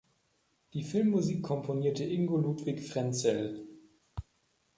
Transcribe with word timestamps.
Die 0.73 0.81
Filmmusik 0.81 1.43
komponierte 1.43 2.03
Ingo 2.03 2.35
Ludwig 2.35 2.81
Frenzel. 2.81 3.67